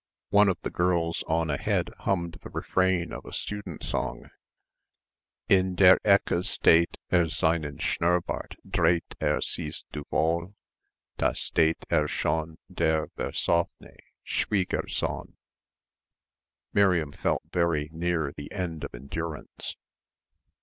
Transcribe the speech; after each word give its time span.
One 0.31 0.49
of 0.49 0.57
the 0.63 0.71
girls 0.71 1.23
on 1.27 1.51
ahead 1.51 1.91
hummed 1.99 2.39
the 2.41 2.49
refrain 2.49 3.13
of 3.13 3.23
a 3.23 3.31
student 3.33 3.83
song: 3.83 4.31
"In 5.47 5.75
der 5.75 5.99
Ecke 6.03 6.43
steht 6.43 6.97
er 7.13 7.27
Seinen 7.29 7.77
Schnurbart 7.77 8.55
dreht 8.67 9.13
er 9.21 9.41
Siehst 9.43 9.85
du 9.91 10.03
wohl, 10.09 10.55
da 11.19 11.33
steht 11.33 11.85
er 11.91 12.07
schon 12.07 12.57
Der 12.73 13.09
versoff'ne 13.15 13.95
Schwiegersohn." 14.25 15.35
Miriam 16.73 17.11
felt 17.11 17.43
very 17.53 17.91
near 17.93 18.33
the 18.35 18.51
end 18.51 18.83
of 18.83 18.95
endurance. 18.95 19.75